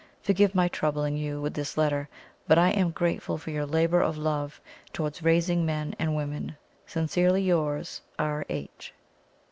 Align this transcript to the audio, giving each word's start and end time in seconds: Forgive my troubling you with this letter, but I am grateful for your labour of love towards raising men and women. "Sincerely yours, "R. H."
Forgive 0.23 0.55
my 0.55 0.67
troubling 0.67 1.15
you 1.15 1.39
with 1.39 1.53
this 1.53 1.77
letter, 1.77 2.09
but 2.47 2.57
I 2.57 2.69
am 2.69 2.89
grateful 2.89 3.37
for 3.37 3.51
your 3.51 3.67
labour 3.67 4.01
of 4.01 4.17
love 4.17 4.59
towards 4.93 5.21
raising 5.21 5.63
men 5.63 5.95
and 5.99 6.15
women. 6.15 6.57
"Sincerely 6.87 7.43
yours, 7.43 8.01
"R. 8.17 8.43
H." 8.49 8.95